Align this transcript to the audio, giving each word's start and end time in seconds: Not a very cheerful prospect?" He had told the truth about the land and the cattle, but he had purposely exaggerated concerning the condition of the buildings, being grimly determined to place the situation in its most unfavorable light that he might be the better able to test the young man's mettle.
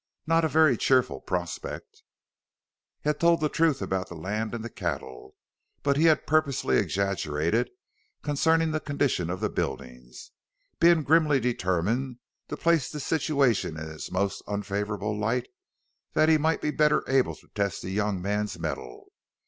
Not 0.25 0.43
a 0.43 0.47
very 0.47 0.77
cheerful 0.77 1.21
prospect?" 1.21 2.01
He 3.03 3.09
had 3.09 3.19
told 3.19 3.39
the 3.39 3.49
truth 3.49 3.83
about 3.83 4.09
the 4.09 4.15
land 4.15 4.55
and 4.55 4.63
the 4.65 4.69
cattle, 4.71 5.35
but 5.83 5.95
he 5.95 6.05
had 6.05 6.25
purposely 6.25 6.79
exaggerated 6.79 7.69
concerning 8.23 8.71
the 8.71 8.79
condition 8.79 9.29
of 9.29 9.41
the 9.41 9.47
buildings, 9.51 10.31
being 10.79 11.03
grimly 11.03 11.39
determined 11.39 12.17
to 12.47 12.57
place 12.57 12.89
the 12.89 12.99
situation 12.99 13.79
in 13.79 13.91
its 13.91 14.09
most 14.09 14.41
unfavorable 14.47 15.15
light 15.15 15.47
that 16.13 16.29
he 16.29 16.39
might 16.39 16.63
be 16.63 16.71
the 16.71 16.77
better 16.77 17.03
able 17.07 17.35
to 17.35 17.47
test 17.53 17.83
the 17.83 17.91
young 17.91 18.19
man's 18.23 18.57
mettle. 18.57 19.09